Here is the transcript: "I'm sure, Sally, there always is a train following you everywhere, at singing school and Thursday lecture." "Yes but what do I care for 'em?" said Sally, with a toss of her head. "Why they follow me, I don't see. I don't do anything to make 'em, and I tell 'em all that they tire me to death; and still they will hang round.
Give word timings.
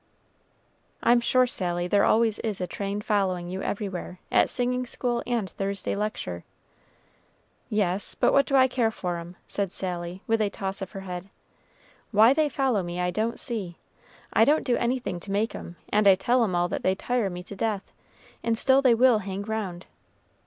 "I'm 1.03 1.19
sure, 1.21 1.45
Sally, 1.45 1.87
there 1.87 2.03
always 2.03 2.39
is 2.39 2.59
a 2.59 2.65
train 2.65 3.01
following 3.01 3.49
you 3.51 3.61
everywhere, 3.61 4.17
at 4.31 4.49
singing 4.49 4.87
school 4.87 5.21
and 5.27 5.47
Thursday 5.47 5.95
lecture." 5.95 6.43
"Yes 7.69 8.15
but 8.15 8.33
what 8.33 8.47
do 8.47 8.55
I 8.55 8.67
care 8.67 8.89
for 8.89 9.17
'em?" 9.17 9.35
said 9.47 9.71
Sally, 9.71 10.23
with 10.25 10.41
a 10.41 10.49
toss 10.49 10.81
of 10.81 10.93
her 10.93 11.01
head. 11.01 11.29
"Why 12.09 12.33
they 12.33 12.49
follow 12.49 12.81
me, 12.81 12.99
I 12.99 13.11
don't 13.11 13.39
see. 13.39 13.77
I 14.33 14.43
don't 14.43 14.63
do 14.63 14.75
anything 14.75 15.19
to 15.19 15.31
make 15.31 15.53
'em, 15.53 15.75
and 15.89 16.07
I 16.07 16.15
tell 16.15 16.43
'em 16.43 16.55
all 16.55 16.67
that 16.69 16.81
they 16.81 16.95
tire 16.95 17.29
me 17.29 17.43
to 17.43 17.55
death; 17.55 17.91
and 18.41 18.57
still 18.57 18.81
they 18.81 18.95
will 18.95 19.19
hang 19.19 19.43
round. 19.43 19.85